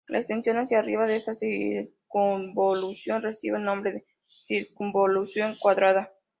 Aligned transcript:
La 0.07 0.17
extensión 0.17 0.57
hacia 0.57 0.79
arriba 0.79 1.05
de 1.05 1.15
esta 1.17 1.35
circunvolución 1.35 3.21
recibe 3.21 3.59
el 3.59 3.63
nombre 3.65 3.91
de 3.93 4.05
circunvolución 4.45 5.53
cuadrada. 5.61 6.11